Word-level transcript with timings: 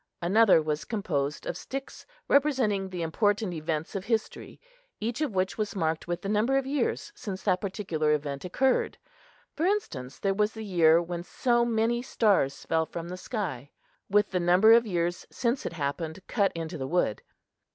Another 0.19 0.63
was 0.63 0.83
composed 0.83 1.45
of 1.45 1.55
sticks 1.55 2.07
representing 2.27 2.89
the 2.89 3.03
important 3.03 3.53
events 3.53 3.93
of 3.93 4.03
history, 4.05 4.59
each 4.99 5.21
of 5.21 5.35
which 5.35 5.59
was 5.59 5.75
marked 5.75 6.07
with 6.07 6.23
the 6.23 6.27
number 6.27 6.57
of 6.57 6.65
years 6.65 7.11
since 7.13 7.43
that 7.43 7.61
particular 7.61 8.11
event 8.11 8.43
occurred. 8.43 8.97
For 9.53 9.63
instance, 9.67 10.17
there 10.17 10.33
was 10.33 10.53
the 10.53 10.65
year 10.65 10.99
when 11.03 11.21
so 11.21 11.63
many 11.65 12.01
stars 12.01 12.65
fell 12.65 12.87
from 12.87 13.09
the 13.09 13.15
sky, 13.15 13.69
with 14.09 14.31
the 14.31 14.39
number 14.39 14.73
of 14.73 14.87
years 14.87 15.27
since 15.29 15.67
it 15.67 15.73
happened 15.73 16.25
cut 16.25 16.51
into 16.55 16.79
the 16.79 16.87
wood. 16.87 17.21